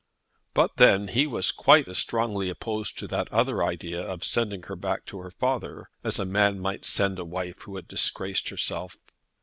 But 0.55 0.77
then 0.77 1.09
he 1.09 1.27
was 1.27 1.51
quite 1.51 1.87
as 1.87 1.99
strongly 1.99 2.49
opposed 2.49 2.97
to 2.97 3.07
that 3.09 3.31
other 3.31 3.63
idea 3.63 4.01
of 4.01 4.23
sending 4.23 4.63
her 4.63 4.75
back 4.75 5.05
to 5.05 5.19
her 5.19 5.29
father, 5.29 5.91
as 6.03 6.17
a 6.17 6.25
man 6.25 6.59
might 6.59 6.85
send 6.85 7.19
a 7.19 7.23
wife 7.23 7.61
who 7.61 7.75
had 7.75 7.87
disgraced 7.87 8.49
herself. 8.49 8.97